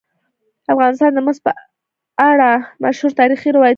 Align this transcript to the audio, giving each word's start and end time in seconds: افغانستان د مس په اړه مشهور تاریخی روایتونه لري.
افغانستان 0.73 1.11
د 1.13 1.19
مس 1.25 1.37
په 1.45 1.51
اړه 2.29 2.51
مشهور 2.83 3.11
تاریخی 3.19 3.49
روایتونه 3.55 3.63
لري. 3.65 3.69